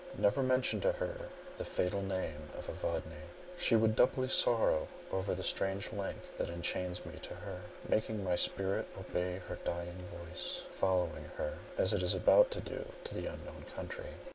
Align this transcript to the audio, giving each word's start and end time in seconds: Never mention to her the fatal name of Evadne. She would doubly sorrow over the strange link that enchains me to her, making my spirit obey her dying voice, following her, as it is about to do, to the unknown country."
Never 0.17 0.41
mention 0.41 0.81
to 0.81 0.93
her 0.93 1.29
the 1.57 1.63
fatal 1.63 2.01
name 2.01 2.49
of 2.57 2.67
Evadne. 2.67 3.21
She 3.55 3.75
would 3.75 3.95
doubly 3.95 4.29
sorrow 4.29 4.87
over 5.11 5.35
the 5.35 5.43
strange 5.43 5.91
link 5.93 6.17
that 6.39 6.49
enchains 6.49 7.05
me 7.05 7.19
to 7.21 7.35
her, 7.35 7.61
making 7.87 8.23
my 8.23 8.35
spirit 8.35 8.87
obey 8.99 9.43
her 9.47 9.59
dying 9.63 10.03
voice, 10.11 10.63
following 10.71 11.25
her, 11.37 11.59
as 11.77 11.93
it 11.93 12.01
is 12.01 12.15
about 12.15 12.49
to 12.49 12.61
do, 12.61 12.87
to 13.03 13.13
the 13.13 13.27
unknown 13.27 13.63
country." 13.75 14.09